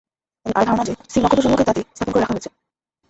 [0.45, 2.49] তাদের আরো ধারণা যে, স্থির নক্ষত্রসমূহকে তাতেই স্থাপন করে রাখা হয়েছে।